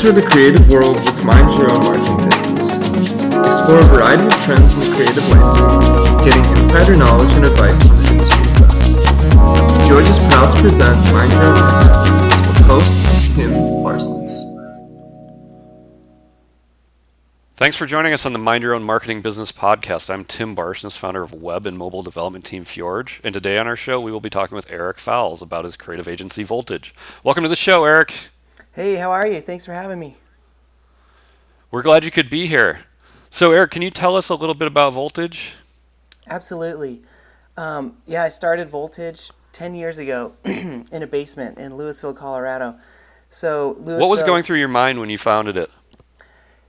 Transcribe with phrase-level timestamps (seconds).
[0.00, 2.72] Enter the creative world with Mind Your Own Marketing Business.
[3.36, 8.08] Explore a variety of trends in creative ways, getting insider knowledge and advice from the
[8.08, 8.96] industry's best.
[9.84, 12.16] Fjorge is proud to present Mind Your Own Marketing
[12.48, 13.50] with host Tim
[13.84, 14.40] Barsness.
[17.56, 20.08] Thanks for joining us on the Mind Your Own Marketing Business podcast.
[20.08, 23.20] I'm Tim Barsness, founder of web and mobile development team Fjorge.
[23.22, 26.08] And today on our show, we will be talking with Eric Fowles about his creative
[26.08, 26.94] agency Voltage.
[27.22, 28.14] Welcome to the show, Eric.
[28.72, 29.40] Hey, how are you?
[29.40, 30.16] Thanks for having me.
[31.72, 32.80] We're glad you could be here.
[33.28, 35.54] So, Eric, can you tell us a little bit about Voltage?
[36.28, 37.02] Absolutely.
[37.56, 42.76] Um, yeah, I started Voltage 10 years ago in a basement in Louisville, Colorado.
[43.28, 45.70] So, Louisville, what was going through your mind when you founded it?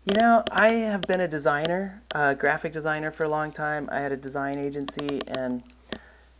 [0.06, 3.88] You know, I have been a designer, a graphic designer for a long time.
[3.92, 5.62] I had a design agency and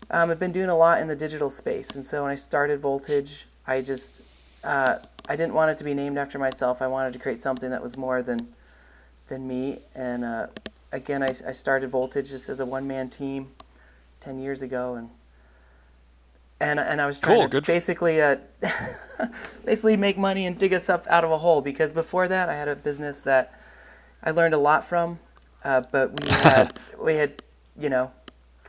[0.10, 1.92] um, I've been doing a lot in the digital space.
[1.92, 4.22] And so when I started Voltage, I just,
[4.64, 4.98] uh,
[5.28, 6.82] I didn't want it to be named after myself.
[6.82, 8.54] I wanted to create something that was more than,
[9.28, 9.80] than me.
[9.96, 10.48] And uh,
[10.92, 13.52] again, I, I started Voltage just as a one-man team
[14.20, 14.96] 10 years ago.
[14.96, 15.10] And
[16.62, 17.66] and, and I was trying cool, to good.
[17.66, 18.36] basically uh,
[19.66, 22.54] basically make money and dig us up out of a hole because before that I
[22.54, 23.60] had a business that
[24.24, 25.18] I learned a lot from,
[25.64, 27.42] uh, but we had we had
[27.78, 28.12] you know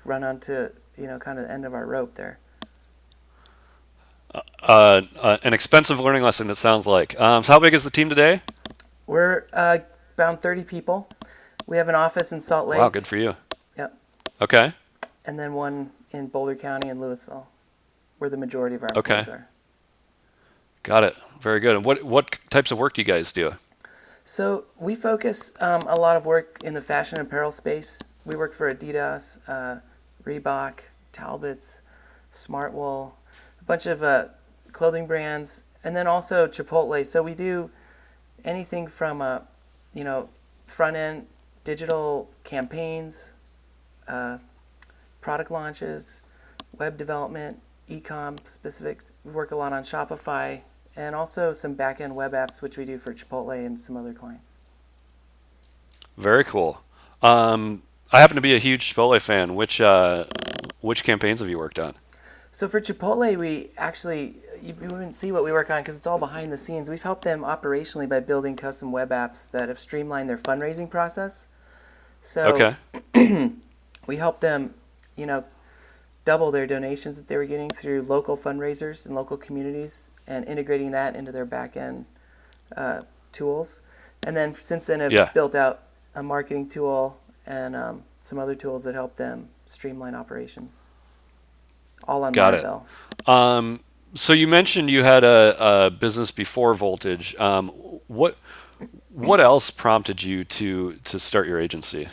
[0.06, 2.38] run onto you know kind of the end of our rope there.
[4.34, 6.48] Uh, uh, an expensive learning lesson.
[6.50, 7.18] It sounds like.
[7.20, 8.42] Um, so, how big is the team today?
[9.06, 9.78] We're uh,
[10.18, 11.08] around 30 people.
[11.66, 12.78] We have an office in Salt Lake.
[12.78, 13.36] Wow, good for you.
[13.76, 13.98] Yep.
[14.40, 14.72] Okay.
[15.24, 17.48] And then one in Boulder County and Louisville,
[18.18, 19.18] where the majority of our Okay.
[19.18, 19.48] employees are.
[20.82, 21.16] Got it.
[21.40, 21.76] Very good.
[21.76, 23.54] And what what types of work do you guys do?
[24.24, 28.02] So we focus um, a lot of work in the fashion apparel space.
[28.24, 29.80] We work for Adidas, uh,
[30.24, 30.78] Reebok,
[31.12, 31.82] Talbots,
[32.32, 33.12] Smartwool,
[33.62, 34.26] a bunch of uh,
[34.72, 37.04] clothing brands, and then also Chipotle.
[37.06, 37.70] So we do
[38.44, 39.40] anything from uh,
[39.94, 40.28] you know
[40.66, 41.26] front end
[41.64, 43.32] digital campaigns,
[44.08, 44.38] uh,
[45.20, 46.22] product launches,
[46.76, 49.02] web development, e-com specific.
[49.24, 50.62] We work a lot on Shopify,
[50.96, 54.56] and also some back-end web apps, which we do for Chipotle and some other clients.
[56.16, 56.82] Very cool.
[57.22, 59.54] Um, I happen to be a huge Chipotle fan.
[59.54, 60.24] Which uh,
[60.80, 61.94] which campaigns have you worked on?
[62.52, 66.06] So for Chipotle, we actually you, you wouldn't see what we work on because it's
[66.06, 66.88] all behind the scenes.
[66.88, 71.48] We've helped them operationally by building custom web apps that have streamlined their fundraising process.
[72.20, 72.74] So
[73.14, 73.52] Okay.
[74.06, 74.74] we help them,
[75.16, 75.44] you know,
[76.24, 80.92] double their donations that they were getting through local fundraisers in local communities and integrating
[80.92, 82.04] that into their back end
[82.76, 83.02] uh,
[83.32, 83.80] tools.
[84.24, 85.30] And then since then, have Yeah.
[85.34, 85.80] built out
[86.14, 90.82] a marketing tool and um, some other tools that help them streamline operations.
[92.08, 92.64] All on Got it.
[92.64, 93.28] Laravel.
[93.28, 93.80] Um,
[94.14, 97.34] so you mentioned you had a, a business before Voltage.
[97.36, 97.68] Um,
[98.08, 98.36] what
[99.10, 102.08] what else prompted you to to start your agency?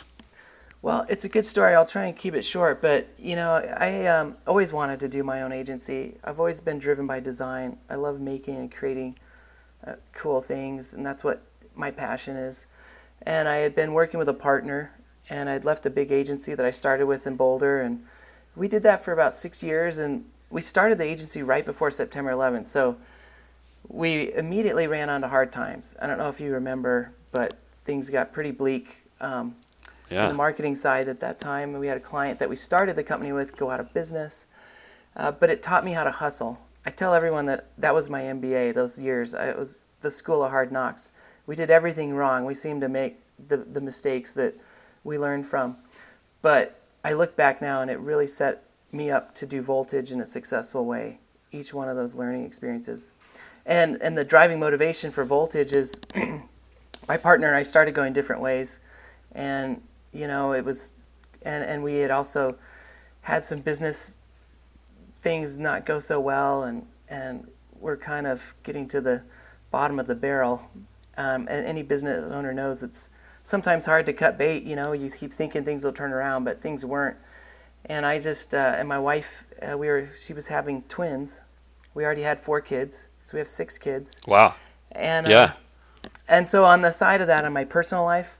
[0.82, 1.74] Well, it's a good story.
[1.74, 5.22] I'll try and keep it short, but you know, I um, always wanted to do
[5.22, 6.16] my own agency.
[6.24, 7.78] I've always been driven by design.
[7.90, 9.18] I love making and creating
[9.86, 11.42] uh, cool things, and that's what
[11.74, 12.66] my passion is.
[13.22, 14.92] And I had been working with a partner,
[15.28, 18.02] and I'd left a big agency that I started with in Boulder, and
[18.56, 19.98] we did that for about six years.
[19.98, 22.96] And we started the agency right before September 11th, so
[23.88, 25.94] we immediately ran onto hard times.
[26.00, 28.96] I don't know if you remember, but things got pretty bleak.
[29.20, 29.56] Um,
[30.10, 30.26] on Yeah.
[30.28, 31.72] the marketing side at that time.
[31.78, 34.46] We had a client that we started the company with go out of business,
[35.16, 36.58] uh, but it taught me how to hustle.
[36.84, 39.36] I tell everyone that that was my MBA those years.
[39.36, 41.12] I, it was the school of hard knocks.
[41.46, 42.44] We did everything wrong.
[42.44, 44.56] We seemed to make the, the mistakes that
[45.04, 45.76] we learned from.
[46.42, 50.20] But I look back now and it really set me up to do Voltage in
[50.20, 51.20] a successful way,
[51.52, 53.12] each one of those learning experiences.
[53.64, 56.00] And, and the driving motivation for Voltage is
[57.08, 58.80] my partner and I started going different ways.
[59.32, 60.92] And, you know, it was,
[61.42, 62.56] and, and we had also
[63.22, 64.14] had some business
[65.22, 66.64] things not go so well.
[66.64, 69.22] And, and we're kind of getting to the
[69.70, 70.70] bottom of the barrel.
[71.16, 73.10] Um, and any business owner knows it's
[73.42, 74.62] sometimes hard to cut bait.
[74.64, 77.16] You know, you keep thinking things will turn around, but things weren't.
[77.86, 81.42] And I just, uh, and my wife, uh, we were, she was having twins.
[81.94, 84.16] We already had four kids, so we have six kids.
[84.26, 84.54] Wow.
[84.92, 85.52] And uh, Yeah.
[86.28, 88.38] and so on the side of that, in my personal life,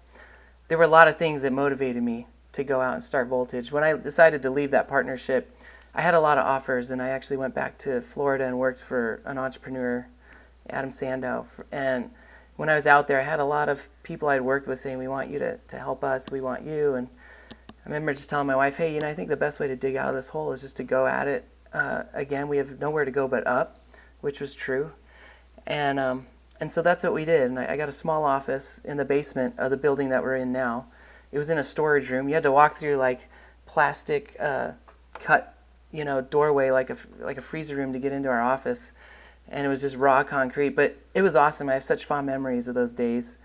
[0.68, 3.72] there were a lot of things that motivated me to go out and start Voltage.
[3.72, 5.56] When I decided to leave that partnership,
[5.94, 8.80] I had a lot of offers, and I actually went back to Florida and worked
[8.80, 10.06] for an entrepreneur,
[10.68, 11.46] Adam Sandow.
[11.72, 12.10] And
[12.60, 14.98] when I was out there, I had a lot of people I'd worked with saying,
[14.98, 16.30] "We want you to, to help us.
[16.30, 17.08] We want you." And
[17.86, 19.76] I remember just telling my wife, "Hey, you know, I think the best way to
[19.76, 22.48] dig out of this hole is just to go at it uh, again.
[22.48, 23.78] We have nowhere to go but up,"
[24.20, 24.92] which was true.
[25.66, 26.26] And um,
[26.60, 27.50] And so that's what we did.
[27.50, 30.36] And I, I got a small office in the basement of the building that we're
[30.36, 30.86] in now.
[31.32, 32.28] It was in a storage room.
[32.28, 33.30] You had to walk through like
[33.64, 34.72] plastic uh,
[35.14, 35.54] cut,
[35.90, 38.92] you know, doorway like a like a freezer room to get into our office,
[39.48, 40.70] and it was just raw concrete.
[40.70, 41.68] But it was awesome.
[41.68, 43.38] I have such fond memories of those days,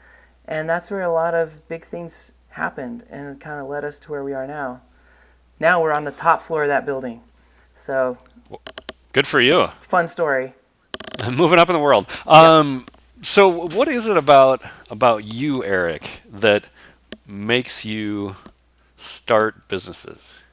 [0.46, 4.00] and that's where a lot of big things happened, and it kind of led us
[4.00, 4.82] to where we are now.
[5.60, 7.22] Now we're on the top floor of that building,
[7.74, 8.18] so
[9.14, 9.68] Good for you.
[9.80, 10.54] fun story.
[11.32, 12.08] Moving up in the world.
[12.28, 12.86] Um,
[13.22, 16.70] So, what is it about about you, Eric, that
[17.26, 18.36] makes you
[18.98, 20.44] start businesses?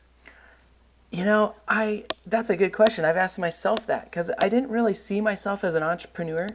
[1.13, 3.05] You know, I that's a good question.
[3.05, 6.49] I've asked myself that because I didn't really see myself as an entrepreneur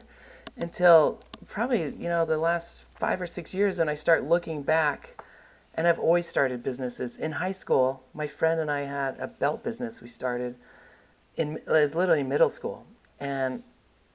[0.57, 5.21] until probably you know the last five or six years, and I start looking back.
[5.75, 7.17] And I've always started businesses.
[7.17, 10.55] In high school, my friend and I had a belt business we started
[11.35, 12.87] in was literally middle school.
[13.19, 13.61] And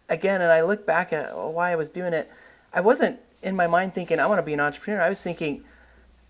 [0.09, 2.29] again, and I look back at why I was doing it.
[2.73, 5.01] I wasn't in my mind thinking I want to be an entrepreneur.
[5.01, 5.63] I was thinking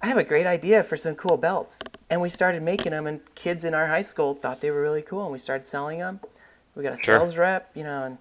[0.03, 1.79] I have a great idea for some cool belts.
[2.11, 5.01] And we started making them, and kids in our high school thought they were really
[5.01, 6.21] cool, and we started selling them.
[6.75, 7.19] We got a Sure.
[7.19, 8.19] sales rep, you know, and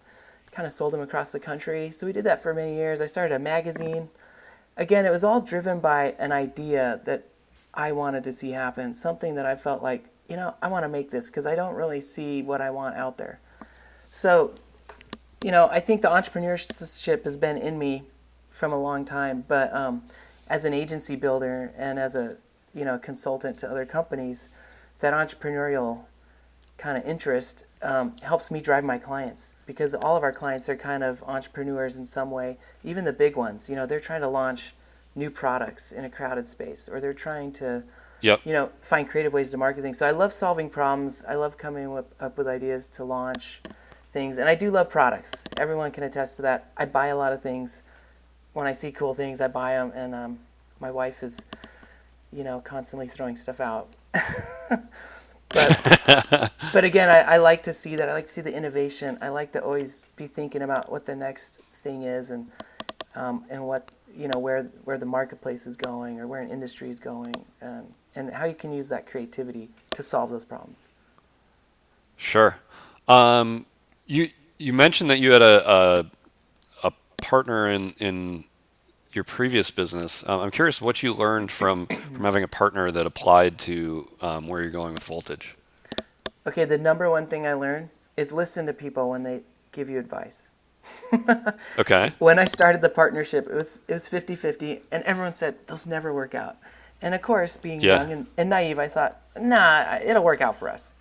[0.52, 1.90] kind of sold them across the country.
[1.90, 3.02] So we did that for many years.
[3.02, 4.10] I started a magazine.
[4.78, 7.26] Again, it was all driven by an idea that
[7.74, 10.90] I wanted to see happen, something that I felt like, you know, I want to
[10.90, 13.40] make this because I don't really see what I want out there.
[14.12, 14.54] So,
[15.44, 18.04] you know, I think the entrepreneurship has been in me
[18.50, 20.04] from a long time, but um,
[20.52, 22.38] as an agency builder and as a
[22.76, 24.50] you know consultant to other companies,
[25.00, 26.04] that entrepreneurial
[26.78, 30.76] kind of interest um, helps me drive my clients because all of our clients are
[30.76, 32.58] kind of entrepreneurs in some way.
[32.84, 34.74] Even the big ones, you know, they're trying to launch
[35.16, 37.84] new products in a crowded space, or they're trying to
[38.24, 38.42] Yep.
[38.46, 39.98] you know, find creative ways to market things.
[39.98, 41.24] So I love solving problems.
[41.28, 43.62] I love coming up, up with ideas to launch
[44.14, 45.44] things, and I do love products.
[45.58, 46.72] Everyone can attest to that.
[46.78, 47.82] I buy a lot of things.
[48.54, 50.40] When I see cool things, I buy them, and um,
[50.80, 51.46] my wife is,
[52.34, 53.94] you know, constantly throwing stuff out.
[55.50, 58.10] but but again, I, I like to see that.
[58.10, 59.18] I like to see the innovation.
[59.22, 62.48] I like to always be thinking about what the next thing is, and
[63.16, 66.90] um, and what you know where where the marketplace is going or where an industry
[66.90, 70.88] is going, and and how you can use that creativity to solve those problems.
[72.18, 72.58] Sure.
[73.08, 73.66] Um,
[74.06, 76.21] you you mentioned that you had a a, a
[77.22, 78.44] partner in in
[79.14, 80.24] your previous business.
[80.28, 84.48] Um, I'm curious what you learned from from having a partner that applied to um,
[84.48, 85.56] where you're going with voltage.
[86.48, 89.42] Okay, the number one thing I learned is listen to people when they
[89.72, 90.50] give you advice.
[91.80, 92.14] Okay.
[92.20, 96.14] When I started the partnership, it was it was 50-50 and everyone said those never
[96.14, 96.58] work out.
[97.02, 98.00] And of course, being Yeah.
[98.02, 100.94] young and, and naive, I thought, nah, it'll work out for us.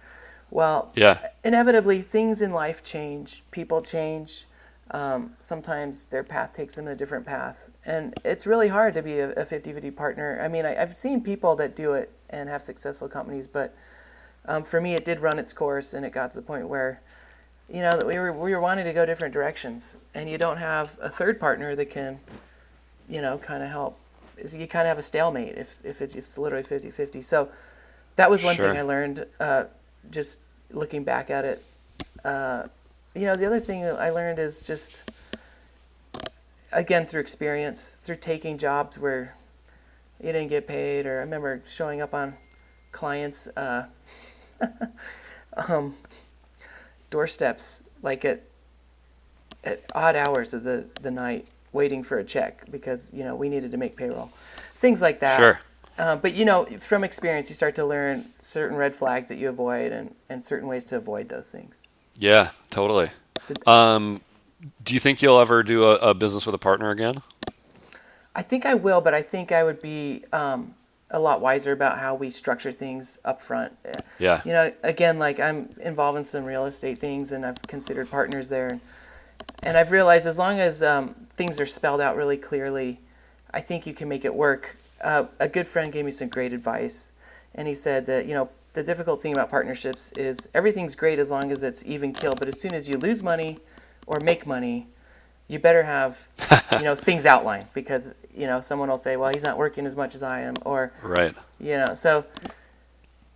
[0.50, 1.18] Well, Yeah.
[1.44, 4.46] inevitably things in life change people change
[4.92, 7.68] um, sometimes their path takes them a different path.
[7.84, 10.40] And it's really hard to be a, a 50-50 partner.
[10.42, 13.74] I mean I, i've seen people that do it and have successful companies but
[14.46, 17.00] um, for me it did run its course and it got to the point where
[17.72, 19.96] you know that we were, we were wanting to go different directions.
[20.14, 22.20] And you don't have a third partner that can
[23.08, 23.96] you know kind of help.
[24.36, 27.50] Is you kind of have a stalemate if, if it's, if it's literally 50-50 so
[28.16, 28.68] that was one Sure.
[28.68, 29.64] thing i learned uh,
[30.10, 30.40] just
[30.70, 31.62] looking back at it
[32.24, 32.64] uh,
[33.14, 35.02] you know the other thing that i learned is just
[36.72, 39.36] again through experience through taking jobs where
[40.20, 42.34] you didn't get paid or i remember showing up on
[42.92, 43.86] clients uh,
[45.68, 45.94] um,
[47.10, 48.42] doorsteps like at
[49.64, 53.48] at odd hours of the, the night waiting for a check because you know we
[53.48, 54.30] needed to make payroll.
[54.80, 55.38] Things like that.
[55.38, 55.60] Sure.
[55.98, 59.48] uh, but you know from experience you start to learn certain red flags that you
[59.48, 61.86] avoid and, and certain ways to avoid those things
[62.20, 62.50] Yeah.
[62.70, 63.10] Totally.
[63.66, 64.20] Um,
[64.84, 67.22] do you think you'll ever do a, a business with a partner again?
[68.34, 70.74] I think I will, but I think I would be um,
[71.10, 73.72] a lot wiser about how we structure things up front.
[74.18, 74.42] Yeah.
[74.44, 78.48] You know, again, like I'm involved in some real estate things, and I've considered partners
[78.48, 78.80] there,
[79.62, 83.00] and I've realized as long as um, things are spelled out really clearly,
[83.52, 84.76] I think you can make it work.
[85.02, 87.12] Uh, a good friend gave me some great advice,
[87.54, 91.30] and he said that you know the difficult thing about partnerships is everything's great as
[91.30, 93.58] long as it's even kill, but as soon as you lose money
[94.06, 94.86] or make money,
[95.48, 96.28] you better have
[96.72, 99.96] you know things outlined because you know someone will say, well, he's not working as
[99.96, 101.34] much as I am, or Right.
[101.58, 102.24] you know so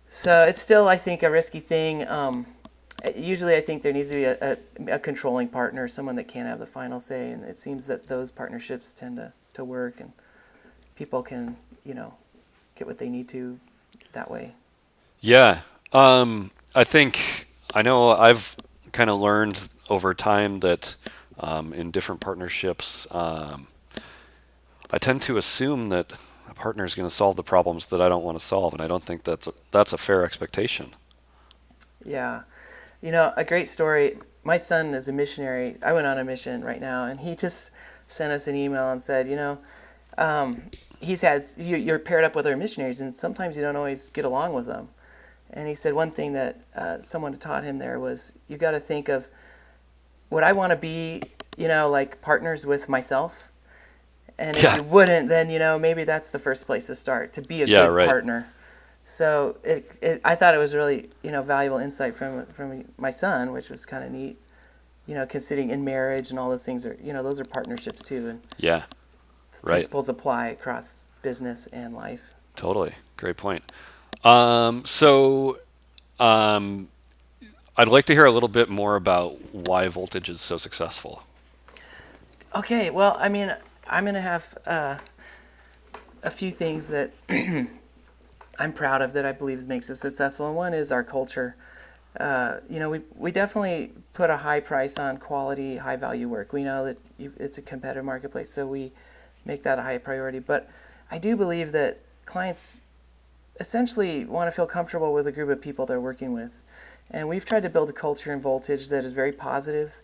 [0.09, 2.45] so it's still i think a risky thing um,
[3.15, 4.57] usually i think there needs to be a, a,
[4.95, 8.31] a controlling partner someone that can have the final say and it seems that those
[8.31, 10.13] partnerships tend to, to work and
[10.95, 12.13] people can you know
[12.75, 13.59] get what they need to
[14.13, 14.53] that way
[15.25, 15.61] Yeah.
[15.91, 18.55] Um, I think I know I've
[18.91, 20.95] kind of learned over time that
[21.39, 23.07] um, in different partnerships.
[23.09, 23.65] Um,
[24.91, 26.13] I tend to assume that
[26.47, 28.83] a partner is going to solve the problems that I don't want to solve, and
[28.83, 30.93] I don't think that's a, that's a fair expectation.
[32.05, 32.43] Yeah.
[33.01, 34.19] You know, a great story.
[34.43, 35.77] My son is a missionary.
[35.83, 37.71] I went on a mission right now, and he just
[38.07, 39.57] sent us an email and said, you know,
[40.19, 40.61] um,
[40.99, 44.23] he's had you, you're paired up with other missionaries, and sometimes you don't always get
[44.23, 44.89] along with them.
[45.51, 48.79] And he said one thing that uh, someone taught him there was you got to
[48.79, 49.29] think of
[50.29, 51.21] would I want to be,
[51.57, 53.49] you know, like partners with myself?
[54.37, 54.75] And if Yeah.
[54.75, 57.67] you wouldn't, then you know maybe that's the first place to start to be a
[57.67, 58.05] Yeah, good right.
[58.07, 58.47] partner.
[59.05, 63.11] So it, it, I thought it was really you know valuable insight from from my
[63.11, 64.37] son, which was kind of neat.
[65.05, 68.01] You know, considering in marriage and all those things are you know those are partnerships
[68.01, 68.83] too, and Yeah,
[69.63, 69.67] Right.
[69.67, 72.33] principles apply across business and life.
[72.55, 72.93] totally.
[73.17, 73.71] Great point.
[74.23, 75.59] Um, so,
[76.19, 76.89] um,
[77.77, 81.23] I'd like to hear a little bit more about why Voltage is so successful.
[82.55, 83.53] Okay, well, I mean,
[83.87, 84.97] I'm gonna have uh,
[86.23, 87.11] a few things that
[88.59, 91.57] I'm proud of that I believe makes us successful, and one is our culture.
[92.17, 96.53] Uh, you know, we we definitely put a high price on quality, high value work.
[96.53, 98.93] We know that you, it's a competitive marketplace, so we
[99.43, 100.39] make that a high priority.
[100.39, 100.69] But
[101.11, 102.79] I do believe that clients
[103.59, 106.61] essentially want to feel comfortable with a group of people they're working with,
[107.11, 110.01] and we've tried to build a culture in Voltage that is very positive,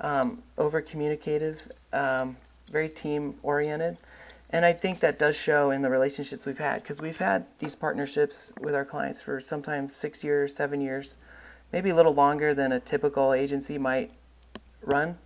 [0.00, 2.36] um, over communicative, um,
[2.70, 3.98] very team oriented.
[4.50, 7.74] And I think that does show in the relationships we've had because we've had these
[7.74, 11.16] partnerships with our clients for sometimes six years, seven years,
[11.72, 14.12] maybe a little longer than a typical agency might
[14.82, 15.18] run,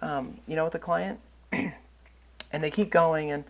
[0.00, 1.18] um, you know, with a client.
[1.52, 3.32] and they keep going.
[3.32, 3.44] And,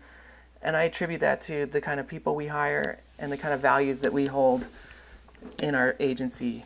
[0.61, 3.61] and I attribute that to the kind of people we hire and the kind of
[3.61, 4.67] values that we hold
[5.59, 6.65] in our agency.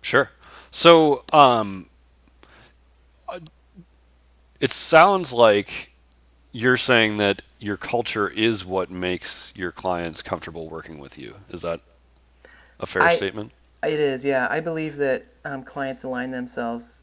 [0.00, 0.30] Sure.
[0.70, 1.86] So, um,
[3.28, 3.40] uh,
[4.58, 5.92] it sounds like
[6.50, 11.34] you're saying that your culture is what makes your clients comfortable working with you.
[11.50, 11.80] Is that
[12.80, 13.52] a fair I- statement?
[13.82, 14.48] It is, yeah.
[14.50, 17.02] I believe that um, clients align themselves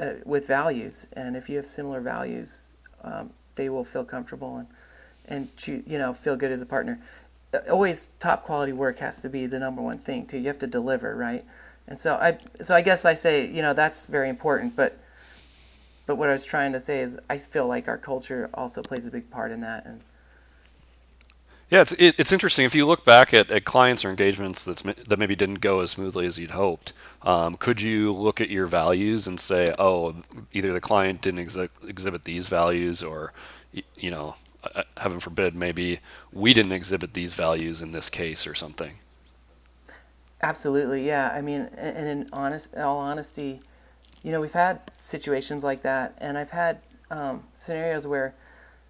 [0.00, 2.72] uh, with values, and if you have similar values,
[3.04, 4.66] um, they will feel comfortable and
[5.30, 7.00] and you know feel good as a partner.
[7.54, 10.38] Uh, Always, top quality work has to be the number one thing too.
[10.38, 11.44] You have to deliver, right?
[11.88, 14.76] And so I, so I guess I say, you know, that's very important.
[14.76, 14.98] But,
[16.06, 19.06] but what I was trying to say is, I feel like our culture also plays
[19.06, 19.86] a big part in that.
[19.86, 20.02] And
[21.70, 22.64] Yeah, it's it, it's interesting.
[22.64, 25.92] If you look back at, at clients or engagements that's that maybe didn't go as
[25.92, 30.16] smoothly as you'd hoped, um, could you look at your values and say, oh,
[30.52, 33.32] either the client didn't exhi- exhibit these values, or
[33.72, 36.00] you know, uh, heaven forbid, maybe
[36.32, 38.98] we didn't exhibit these values in this case or something.
[40.42, 41.30] Absolutely, yeah.
[41.34, 43.60] I mean, and in honest, in all honesty,
[44.22, 48.34] you know, we've had situations like that, and I've had um, scenarios where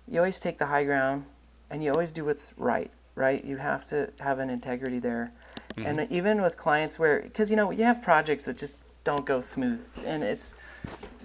[0.07, 1.25] you always take the high ground,
[1.69, 2.91] and you always do what's right.
[3.17, 3.45] Right?
[3.45, 5.33] You have to have an integrity there,
[5.77, 9.41] and even with clients where, because you know, you have projects that just don't go
[9.41, 10.55] smooth, and it's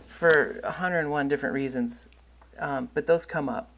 [0.07, 2.09] for 101 different reasons,
[2.59, 3.69] um, but those come up.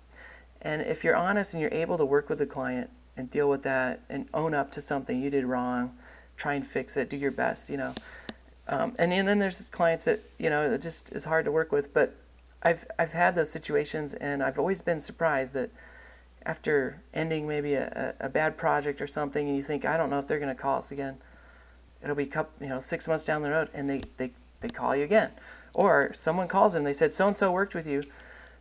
[0.61, 3.63] And if you're honest and you're able to work with the client and deal with
[3.63, 5.95] that and own up to something you did wrong,
[6.35, 7.93] try and fix it, do your best, you know.
[8.67, 11.71] Um, and, and then there's clients that, you know, it just is hard to work
[11.71, 11.93] with.
[11.93, 12.15] But
[12.63, 15.69] I've, I've had those situations and I've always been surprised that
[16.45, 20.09] after ending maybe a, a, a bad project or something and you think, I don't
[20.09, 21.17] know if they're going to call us again.
[22.03, 24.95] It'll be, coup you know, six months down the road and they, they, they call
[24.95, 25.31] you again.
[25.73, 28.01] Or someone calls them, they said, so and so worked with you.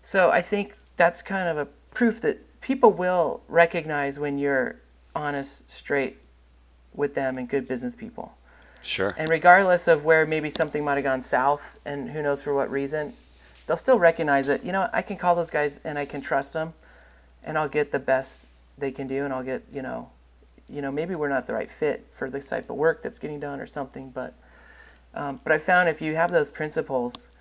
[0.03, 4.77] So I think that's kind of a proof that people will recognize when you're
[5.15, 6.19] honest, straight
[6.93, 8.37] with them and good business people.
[8.83, 9.15] Sure.
[9.17, 12.71] And regardless of where maybe something might have gone south and who knows for what
[12.71, 13.15] reason,
[13.65, 16.53] they'll still recognize that, you know, I can call those guys and I can trust
[16.53, 16.75] them
[17.43, 20.11] and I'll get the best they can do and I'll get, you know,
[20.69, 23.41] you know, maybe we're not the right fit for this type of work that's getting
[23.41, 24.35] done or something, but
[25.15, 27.33] um, but I found if you have those principles,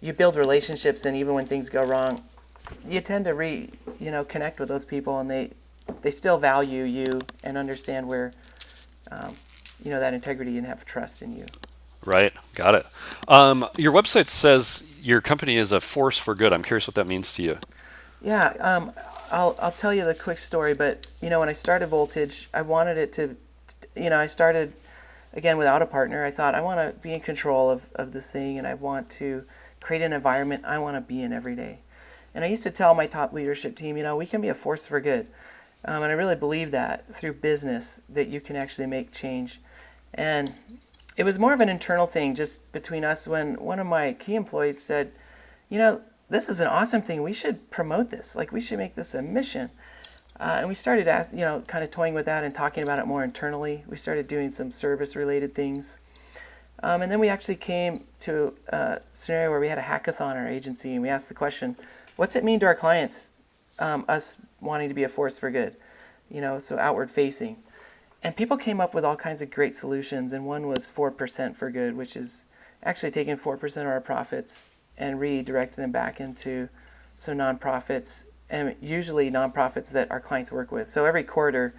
[0.00, 2.22] you build relationships and even when things go wrong,
[2.88, 5.50] you tend to re you know connect with those people and they
[6.02, 8.32] they still value you and understand where
[9.10, 9.36] um,
[9.82, 11.46] you know that integrity and have trust in you
[12.04, 12.32] Right.
[12.54, 12.86] Got it.
[13.28, 16.50] Um, your website says your company is a force for good.
[16.50, 17.58] I'm curious what that means to you.
[18.22, 18.92] yeah um,
[19.30, 22.62] I'll, I'll tell you the quick story but you know when i started voltage i
[22.62, 23.36] wanted it to
[23.96, 24.72] you know i started
[25.32, 28.30] again without a partner i thought i want to be in control of, of this
[28.30, 29.44] thing and i want to
[29.80, 31.78] create an environment i want to be in every day
[32.34, 34.54] and i used to tell my top leadership team you know we can be a
[34.54, 35.26] force for good
[35.84, 39.60] um, and i really believe that through business that you can actually make change
[40.14, 40.54] and
[41.16, 44.34] it was more of an internal thing just between us when one of my key
[44.34, 45.12] employees said,
[45.68, 47.22] you know, this is an awesome thing.
[47.22, 48.34] We should promote this.
[48.34, 49.70] Like we should make this a mission.
[50.38, 52.98] Uh, and we started, ask, you know, kind of toying with that and talking about
[52.98, 53.84] it more internally.
[53.86, 55.98] We started doing some service-related things,
[56.82, 60.38] um, and then we actually came to a scenario where we had a hackathon in
[60.38, 61.76] our agency, and we asked the question,
[62.16, 63.30] "What's it mean to our clients,
[63.78, 65.76] um, us wanting to be a force for good?"
[66.30, 67.56] You know, so outward-facing.
[68.22, 71.70] And people came up with all kinds of great solutions, and one was 4% for
[71.70, 72.44] good, which is
[72.82, 76.68] actually taking 4% of our profits and redirecting them back into
[77.16, 80.88] some nonprofits, and usually nonprofits that our clients work with.
[80.88, 81.74] So every quarter,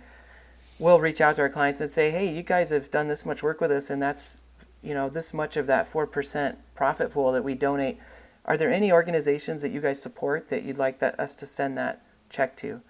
[0.80, 3.44] we'll reach out to our clients and say, hey, you guys have done this much
[3.44, 4.40] work with us, and that's
[4.84, 8.00] you know this much of that 4% profit pool that we donate.
[8.46, 11.78] Are there any organizations that you guys support that you'd like that, us to send
[11.78, 12.82] that check to?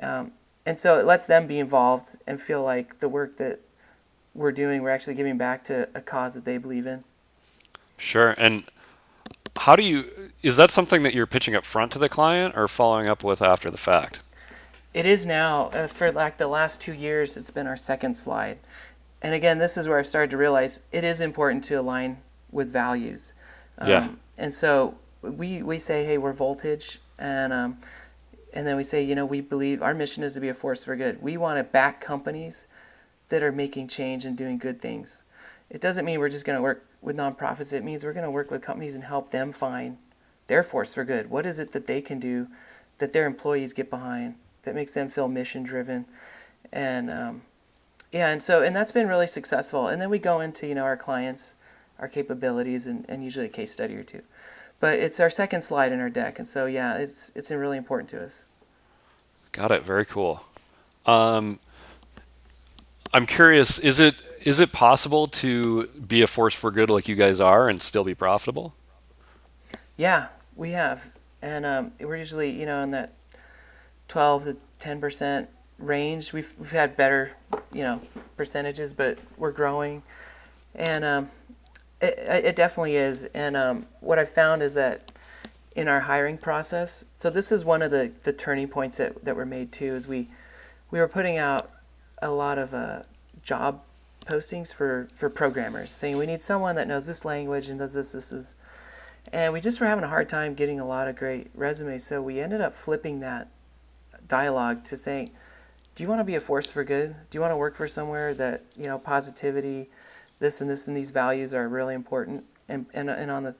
[0.00, 0.32] Um,
[0.64, 3.60] and so it lets them be involved and feel like the work that
[4.34, 7.04] we're doing, we're actually giving back to a cause that they believe in.
[7.96, 8.34] Sure.
[8.36, 8.64] And
[9.56, 12.68] how do you, is that something that you're pitching up front to the client or
[12.68, 14.20] following up with after the fact?
[14.92, 15.66] It is now.
[15.68, 18.58] Uh, for like the last two years, it's been our second slide.
[19.22, 22.18] And again, this is where I've started to realize it is important to align
[22.50, 23.32] with values.
[23.78, 24.08] Um, yeah.
[24.38, 27.00] And so we, we say, hey, we're voltage.
[27.18, 27.78] And um,
[28.56, 30.82] and then we say, you know, we believe our mission is to be a force
[30.82, 31.20] for good.
[31.20, 32.66] We want to back companies
[33.28, 35.22] that are making change and doing good things.
[35.68, 37.74] It doesn't mean we're just going to work with nonprofits.
[37.74, 39.98] It means we're going to work with companies and help them find
[40.46, 41.28] their force for good.
[41.28, 42.48] What is it that they can do
[42.96, 46.06] that their employees get behind that makes them feel mission driven?
[46.72, 47.42] And um,
[48.12, 49.88] yeah, and so and that's been really successful.
[49.88, 51.56] And then we go into you know our clients,
[51.98, 54.22] our capabilities, and, and usually a case study or two.
[54.78, 58.10] But it's our second slide in our deck, and so yeah, it's it's really important
[58.10, 58.44] to us.
[59.52, 59.82] Got it.
[59.82, 60.44] Very cool.
[61.06, 61.58] Um,
[63.12, 63.78] I'm curious.
[63.78, 67.68] Is it is it possible to be a force for good like you guys are
[67.68, 68.74] and still be profitable?
[69.96, 71.10] Yeah, we have,
[71.40, 73.14] and um, we're usually you know in that
[74.08, 76.34] 12 to 10 percent range.
[76.34, 77.32] We've we've had better
[77.72, 78.02] you know
[78.36, 80.02] percentages, but we're growing,
[80.74, 81.30] and um,
[82.00, 83.24] it, it definitely is.
[83.34, 85.12] And um, what I found is that
[85.74, 89.36] in our hiring process, so this is one of the, the turning points that, that
[89.36, 90.28] were made too, is we
[90.90, 91.70] we were putting out
[92.22, 93.02] a lot of uh,
[93.42, 93.82] job
[94.24, 98.12] postings for, for programmers saying we need someone that knows this language and does this,
[98.12, 98.54] this is,
[99.32, 102.04] and we just were having a hard time getting a lot of great resumes.
[102.04, 103.48] So we ended up flipping that
[104.26, 105.30] dialogue to saying,
[105.94, 107.14] do you want to be a force for good?
[107.30, 109.90] Do you want to work for somewhere that, you know, positivity,
[110.38, 113.54] this and this and these values are really important and, and, and on the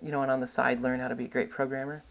[0.00, 2.02] you know and on the side learn how to be a great programmer.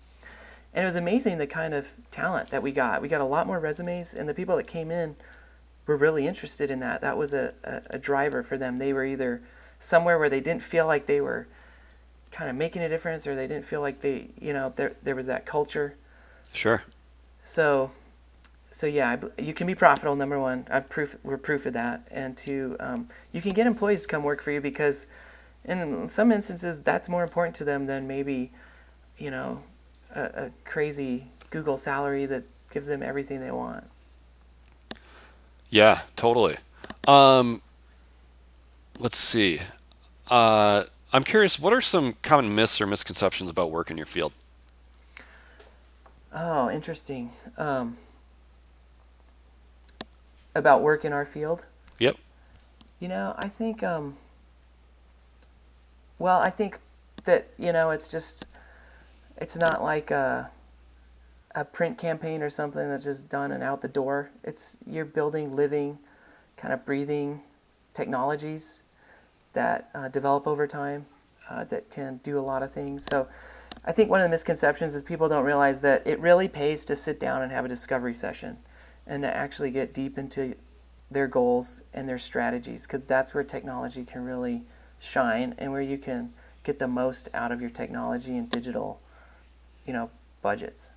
[0.73, 3.01] And it was amazing the kind of talent that we got.
[3.01, 5.15] We got a lot more resumes and the people that came in
[5.85, 7.01] were really interested in that.
[7.01, 8.77] That was a, a, a driver for them.
[8.77, 9.41] They were either
[9.79, 11.47] somewhere where they didn't feel like they were
[12.31, 15.15] kind of making a difference or they didn't feel like they you know there, there
[15.15, 15.95] was that culture.
[16.53, 16.83] Sure.
[17.43, 17.91] So
[18.71, 20.15] so yeah, you can be profitable.
[20.15, 24.03] Number one, I proof we're proof of that, and two, um, you can get employees
[24.03, 25.07] to come work for you because,
[25.65, 28.51] in some instances, that's more important to them than maybe,
[29.17, 29.61] you know,
[30.15, 33.83] a, a crazy Google salary that gives them everything they want.
[35.69, 36.57] Yeah, totally.
[37.07, 37.61] Um,
[38.99, 39.59] let's see.
[40.29, 41.59] Uh, I'm curious.
[41.59, 44.31] What are some common myths or misconceptions about work in your field?
[46.33, 47.31] Oh, interesting.
[47.57, 47.97] Um,
[50.55, 51.65] about work in our field?
[51.99, 52.17] Yep.
[52.99, 54.17] You know, I think, um,
[56.19, 56.79] well, I think
[57.25, 58.45] that, you know, it's just,
[59.37, 60.51] it's not like a,
[61.55, 64.29] a print campaign or something that's just done and out the door.
[64.43, 65.97] It's, you're building living,
[66.57, 67.41] kind of breathing
[67.93, 68.83] technologies
[69.53, 71.05] that uh, develop over time
[71.49, 73.05] uh, that can do a lot of things.
[73.09, 73.27] So
[73.83, 76.95] I think one of the misconceptions is people don't realize that it really pays to
[76.95, 78.57] sit down and have a discovery session
[79.11, 80.55] and to actually get deep into
[81.11, 84.63] their goals and their strategies because that's where technology can really
[84.99, 86.31] shine and where you can
[86.63, 89.01] get the most out of your technology and digital
[89.85, 90.09] you know
[90.41, 90.91] budgets.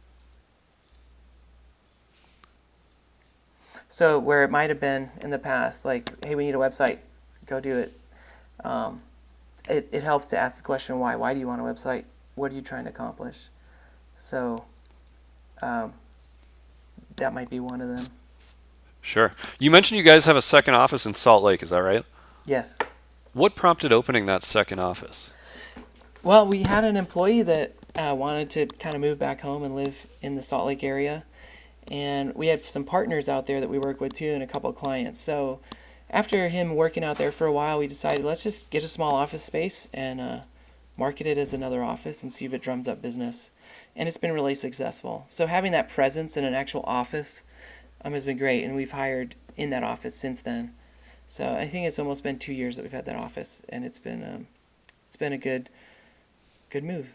[3.89, 6.99] So where it might have been in the past like hey we need a website
[7.47, 7.99] go do it.
[8.63, 9.03] Um,
[9.69, 12.05] it, it helps to ask the question why why do you want a website?
[12.37, 13.49] What are you trying to accomplish?
[14.17, 14.65] So
[15.61, 15.95] um,
[17.17, 18.09] that might be one of them.
[19.01, 19.33] Sure.
[19.59, 22.05] You mentioned you guys have a second office in Salt Lake, is that right?
[22.47, 22.79] Yes.
[23.33, 25.33] What prompted opening that second office?
[26.23, 29.75] Well, we had an employee that uh, wanted to kind of move back home and
[29.75, 31.25] live in the Salt Lake area.
[31.91, 34.71] And we had some partners out there that we work with too, and a couple
[34.71, 35.21] of clients.
[35.21, 35.61] So
[36.09, 39.15] after him working out there for a while, we decided let's just get a small
[39.15, 40.41] office space and uh,
[40.97, 43.51] market it as another office and see if it drums up business.
[43.97, 45.25] And it's been really successful.
[45.27, 47.43] So having that presence in an actual office
[48.05, 50.73] um, has been great, and we've hired in that office since then.
[51.27, 53.99] So I think it's almost been two years that we've had that office, and it's
[53.99, 54.47] been um,
[55.07, 55.71] it's been a good
[56.71, 57.13] good move.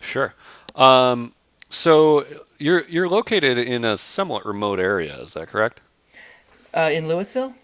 [0.00, 0.34] Sure.
[0.74, 1.32] Um,
[1.68, 2.26] so
[2.58, 5.80] you're you're located in a somewhat remote area, is that correct?
[6.74, 7.54] Uh, in Louisville.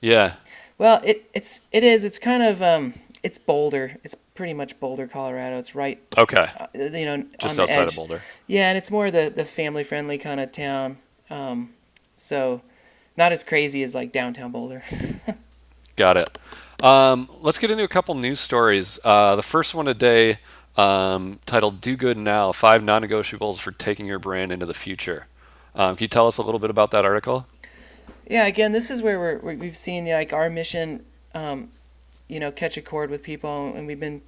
[0.00, 0.34] Yeah.
[0.76, 2.04] Well, it it's it is.
[2.04, 3.96] It's kind of um, it's Boulder.
[4.04, 5.58] It's pretty much Boulder, Colorado.
[5.58, 6.00] It's right.
[6.16, 6.46] Okay.
[6.58, 7.88] Uh, you know, Just outside edge.
[7.88, 8.22] of Boulder.
[8.46, 10.98] Yeah, and it's more the the family friendly kind of town.
[11.30, 11.70] Um,
[12.16, 12.62] so
[13.16, 14.82] not as crazy as like downtown Boulder.
[15.96, 16.38] Got it.
[16.82, 19.00] Um, let's get into a couple news stories.
[19.04, 20.38] Uh, the first one today,
[20.76, 25.26] um, titled "Do Good Now: Five Non-Negotiables for Taking Your Brand into the Future."
[25.74, 27.46] Um, can you tell us a little bit about that article?
[28.30, 31.04] Yeah, again, this is where we're, we- we've seen like our mission,
[31.34, 31.70] um,
[32.28, 34.22] you know, catch a chord with people, and we've been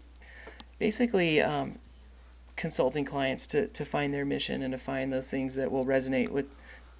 [0.78, 1.78] basically um,
[2.56, 6.30] consulting clients to, to find their mission and to find those things that will resonate
[6.30, 6.46] with,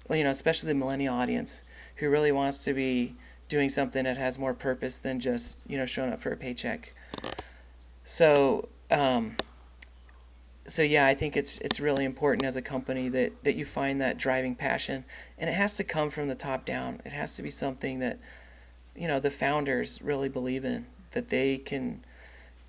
[0.09, 1.63] you know, especially the millennial audience
[1.97, 3.15] who really wants to be
[3.47, 6.93] doing something that has more purpose than just you know showing up for a paycheck.
[8.03, 8.69] So.
[8.89, 9.35] Um,
[10.67, 13.99] so yeah, I think it's it's really important as a company that, that you find
[13.99, 15.03] that driving passion,
[15.37, 17.01] and it has to come from the top down.
[17.03, 18.19] It has to be something that,
[18.95, 22.03] you know, the founders really believe in that they can,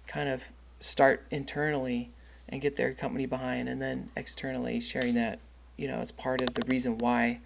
[0.06, 0.44] kind of
[0.80, 2.10] start internally,
[2.48, 5.38] and get their company behind, and then externally sharing that,
[5.76, 7.40] you know, as part of the reason why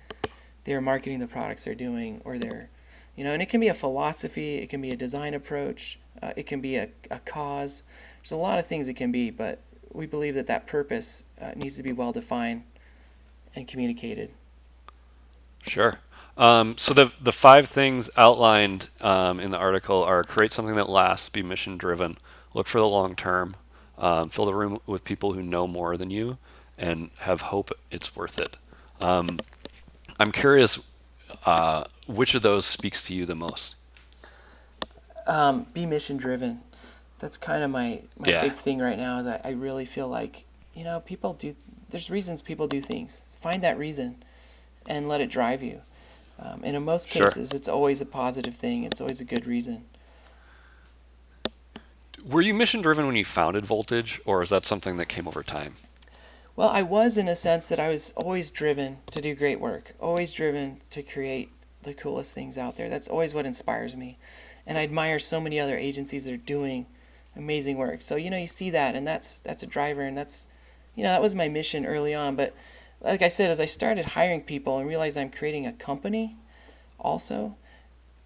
[0.64, 2.68] they're marketing the products they're doing or they're,
[3.14, 6.32] you know, and it can be a philosophy, it can be a design approach, uh,
[6.34, 7.82] it can be a, a cause.
[8.18, 9.60] There's a lot of things it can be, but
[9.92, 12.64] we believe that that purpose uh, needs to be well defined
[13.54, 14.30] and communicated.
[15.62, 15.94] Sure.
[16.38, 20.88] Um, so the the five things outlined um, in the article are create something that
[20.88, 22.18] lasts, be mission driven,
[22.52, 23.56] look for the long term,
[23.98, 26.36] um, fill the room with people who know more than you,
[26.76, 28.56] and have hope it's worth it.
[29.00, 29.38] Um,
[30.18, 30.78] I'm curious,
[31.46, 33.76] uh, which of those speaks to you the most?
[35.26, 36.60] Um, be mission driven.
[37.18, 38.40] That's kind of my, my Yeah.
[38.42, 39.18] big thing right now.
[39.18, 40.44] Is I, I really feel like
[40.74, 41.56] you know people do.
[41.90, 43.24] There's reasons people do things.
[43.40, 44.22] Find that reason,
[44.86, 45.80] and let it drive you.
[46.38, 47.24] Um, and in most Sure.
[47.24, 48.84] cases, it's always a positive thing.
[48.84, 49.84] It's always a good reason.
[52.24, 55.42] Were you mission driven when you founded Voltage, or is that something that came over
[55.42, 55.76] time?
[56.56, 59.94] Well, I was in a sense that I was always driven to do great work,
[60.00, 61.50] always driven to create
[61.82, 62.88] the coolest things out there.
[62.88, 64.18] That's always what inspires me.
[64.66, 66.86] And I admire so many other agencies that are doing
[67.36, 68.02] amazing work.
[68.02, 70.48] So, you know, you see that and that's that's a driver and that's
[70.96, 72.54] you know, that was my mission early on, but
[73.00, 76.36] like I said as I started hiring people and realized I'm creating a company
[76.98, 77.56] also,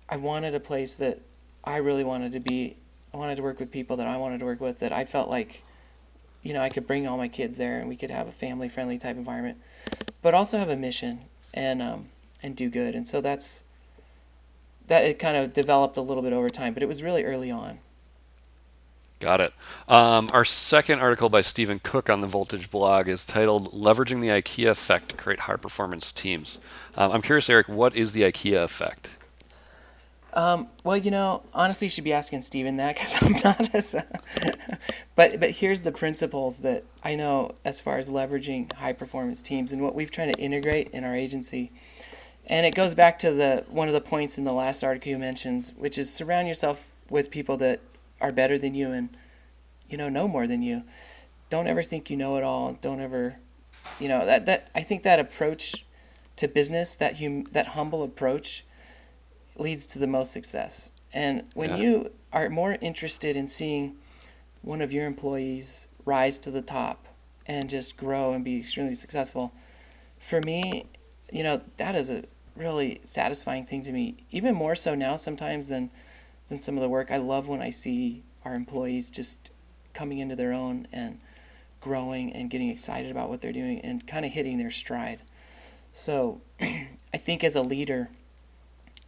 [0.09, 1.21] I wanted a place that
[1.65, 2.77] I really wanted to be
[3.13, 5.29] I wanted to work with people that I wanted to work with that I felt
[5.29, 5.65] like
[6.43, 8.69] you know, I could bring all my kids there and we could have a family
[8.69, 9.59] friendly type environment,
[10.23, 12.09] but also have a mission and um,
[12.43, 12.95] and do good.
[12.95, 13.63] And so that's
[14.87, 17.51] that it kind of developed a little bit over time, but it was really early
[17.51, 17.79] on.
[19.21, 19.53] Got it.
[19.87, 24.29] Um, our second article by Stephen Cook on the Voltage blog is titled "Leveraging the
[24.29, 26.59] IKEA Effect to Create High Performance Teams."
[26.97, 29.11] Um, I'm curious, Eric, what is the IKEA effect?
[30.33, 33.95] Um, well, you know, honestly, you should be asking Stephen that because I'm not as.
[35.17, 39.71] but but here's the principles that I know as far as leveraging high performance teams
[39.71, 41.73] and what we've tried to integrate in our agency.
[42.47, 45.19] And it goes back to the one of the points in the last article you
[45.19, 47.81] mentions, which is surround yourself with people that
[48.21, 49.17] are better than you and
[49.89, 50.85] you know know more than you.
[51.49, 52.79] Don't ever think you know it all.
[52.81, 53.37] Don't ever,
[53.99, 55.85] you know that that I think that approach
[56.37, 58.65] to business, that hum, that humble approach,
[59.57, 60.93] leads to the most success.
[61.13, 61.77] And when Yeah.
[61.77, 63.97] you are more interested in seeing
[64.63, 67.09] one of your employees rise to the top
[67.47, 69.53] and just grow and be extremely successful,
[70.21, 70.87] for me,
[71.33, 72.25] you know, that is a
[72.57, 74.25] really satisfying thing to me.
[74.31, 75.91] Even more so now sometimes than
[76.51, 77.11] than some of the work.
[77.11, 79.51] I love when I see our employees just
[79.95, 81.19] coming into their own and
[81.81, 85.21] growing and getting excited about what they're doing and kind of hitting their stride.
[85.95, 88.11] So, I think as a leader,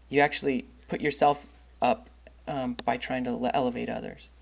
[0.09, 1.53] you actually put yourself
[1.83, 2.09] up
[2.49, 4.33] um, by trying to elevate others.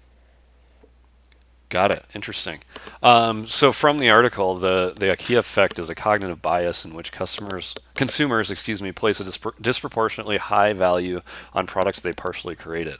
[1.70, 2.04] Got it.
[2.16, 2.58] Interesting.
[3.00, 7.12] Um, so from the article, the the IKEA effect is a cognitive bias in which
[7.12, 11.20] customers, consumers, excuse me, place a dispro- disproportionately high value
[11.54, 12.98] on products they partially created.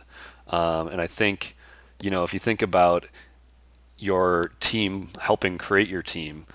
[0.49, 1.57] Um, and I think,
[2.01, 3.07] you know, if you think about
[3.99, 6.47] your team helping create your team,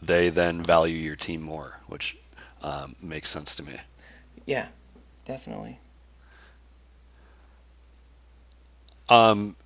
[0.00, 2.18] they then value your team more, which
[2.62, 3.80] um, makes sense to me.
[4.44, 4.68] Yeah,
[5.24, 5.80] definitely.
[9.08, 9.56] Um,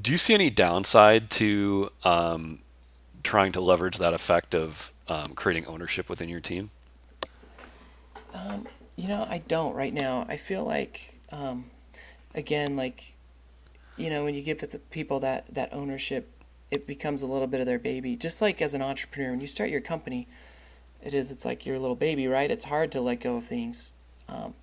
[0.00, 2.60] do you see any downside to um,
[3.22, 6.70] trying to leverage that effect of um, creating ownership within your team?
[8.32, 10.26] Um, you know, I don't right now.
[10.28, 11.70] I feel like, um,
[12.34, 13.14] again, like,
[13.96, 16.30] you know, when you give the people that that ownership,
[16.70, 18.16] it becomes a little bit of their baby.
[18.16, 20.26] Just like as an entrepreneur, when you start your company,
[21.02, 21.30] it is.
[21.30, 22.50] It's like your little baby, right?
[22.50, 23.94] It's hard to let go of things,
[24.28, 24.54] um,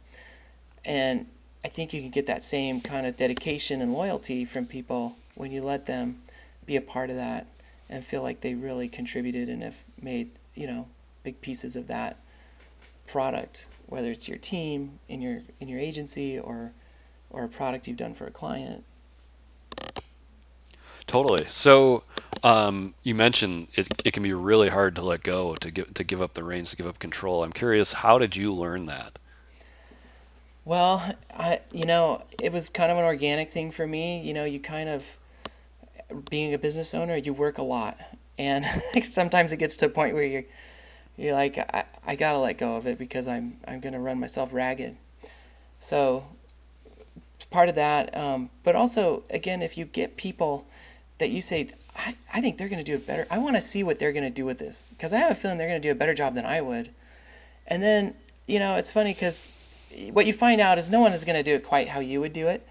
[0.83, 1.27] and
[1.63, 5.51] I think you can get that same kind of dedication and loyalty from people when
[5.51, 6.21] you let them
[6.65, 7.47] be a part of that
[7.89, 10.87] and feel like they really contributed and have made you know
[11.23, 12.17] big pieces of that
[13.07, 16.71] product, whether it's your team in your in your agency or
[17.29, 18.83] or a product you've done for a client.
[21.07, 21.45] Totally.
[21.49, 22.03] So
[22.43, 26.03] um, you mentioned it, it can be really hard to let go, to give to
[26.03, 27.43] give up the reins, to give up control.
[27.43, 29.19] I'm curious, how did you learn that?
[30.63, 34.21] Well, I you know it was kind of an organic thing for me.
[34.21, 35.17] You know, you kind of
[36.29, 37.97] being a business owner, you work a lot,
[38.37, 38.65] and
[39.03, 40.43] sometimes it gets to a point where you're
[41.17, 44.53] you're like I, I gotta let go of it because I'm I'm gonna run myself
[44.53, 44.97] ragged.
[45.79, 46.25] So
[47.49, 50.65] part of that, um, but also again, if you get people
[51.17, 53.27] that you say I, I think they're gonna do it better.
[53.29, 55.57] I want to see what they're gonna do with this because I have a feeling
[55.57, 56.91] they're gonna do a better job than I would.
[57.67, 58.15] And then
[58.47, 59.51] you know it's funny because
[60.11, 62.33] what you find out is no one is gonna do it quite how you would
[62.33, 62.67] do it.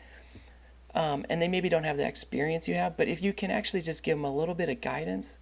[0.95, 3.81] Um, and they maybe don't have the experience you have, but if you can actually
[3.81, 5.39] just give them a little bit of guidance,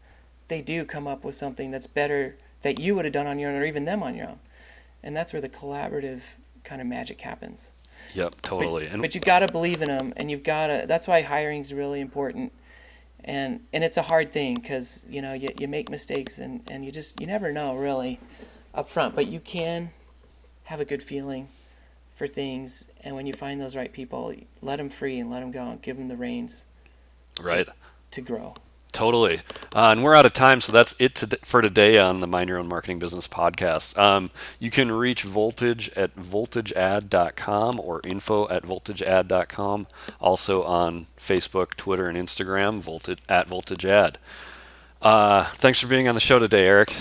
[0.48, 3.50] they do come up with something that's better that you would have done on your
[3.50, 4.40] own or even them on your own.
[5.02, 6.22] And that's where the collaborative
[6.64, 7.72] kind of magic happens.
[8.14, 8.88] Yep, totally.
[8.90, 11.60] But, but you got to believe in them and you've got to that's why hiring
[11.60, 12.52] is really important.
[13.24, 16.84] And and it's a hard thing cuz you know, you, you make mistakes and and
[16.84, 18.20] you just you never know really
[18.74, 19.90] up front, but you can
[20.64, 21.48] have a good feeling
[22.18, 25.52] for things and when you find those right people, let them free and let them
[25.52, 26.66] go and give them the reins.
[27.40, 27.66] Right.
[27.66, 27.72] To,
[28.10, 28.54] to grow.
[28.90, 29.42] Totally.
[29.74, 32.48] Uh, and we're out of time, so that's it to for today on the Mind
[32.48, 33.96] Your Own Marketing Business podcast.
[33.96, 39.86] Um, you can reach Voltage at voltagead.com or info at voltagead.com.
[40.20, 44.16] Also on Facebook, Twitter, and Instagram, voltage, at voltagead.
[45.00, 46.92] Uh, thanks for being on the show today, Eric.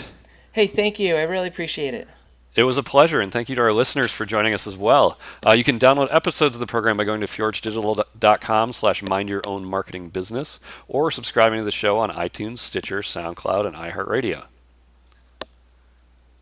[0.51, 1.15] Hey, thank you.
[1.15, 2.07] I really appreciate it.
[2.57, 5.19] It was a pleasure, and thank you to our listeners for joining us as well.
[5.45, 9.43] Uh, you can download episodes of the program by going to fjorgedigital.com slash mind your
[9.45, 14.47] own marketing business or subscribing to the show on iTunes, Stitcher, SoundCloud, and iHeartRadio.